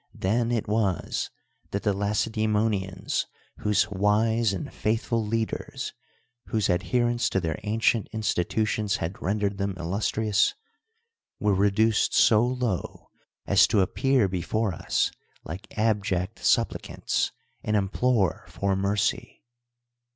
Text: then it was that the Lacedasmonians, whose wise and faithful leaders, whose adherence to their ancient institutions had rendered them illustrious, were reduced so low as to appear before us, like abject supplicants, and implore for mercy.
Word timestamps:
then 0.15 0.51
it 0.51 0.67
was 0.67 1.29
that 1.69 1.83
the 1.83 1.93
Lacedasmonians, 1.93 3.27
whose 3.57 3.87
wise 3.91 4.51
and 4.51 4.73
faithful 4.73 5.23
leaders, 5.23 5.93
whose 6.47 6.69
adherence 6.69 7.29
to 7.29 7.39
their 7.39 7.59
ancient 7.61 8.07
institutions 8.11 8.95
had 8.95 9.21
rendered 9.21 9.59
them 9.59 9.75
illustrious, 9.77 10.55
were 11.39 11.53
reduced 11.53 12.15
so 12.15 12.43
low 12.43 13.11
as 13.45 13.67
to 13.67 13.79
appear 13.81 14.27
before 14.27 14.73
us, 14.73 15.11
like 15.43 15.67
abject 15.77 16.43
supplicants, 16.43 17.31
and 17.63 17.75
implore 17.75 18.45
for 18.47 18.75
mercy. 18.75 19.43